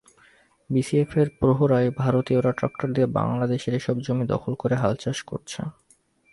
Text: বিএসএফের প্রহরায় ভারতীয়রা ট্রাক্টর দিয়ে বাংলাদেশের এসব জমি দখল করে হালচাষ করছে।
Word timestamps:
বিএসএফের 0.69 1.27
প্রহরায় 1.39 1.89
ভারতীয়রা 1.97 2.51
ট্রাক্টর 2.51 2.89
দিয়ে 2.95 3.07
বাংলাদেশের 3.17 3.73
এসব 3.79 3.95
জমি 4.05 4.25
দখল 4.25 4.53
করে 4.61 4.75
হালচাষ 4.75 5.17
করছে। 5.23 5.59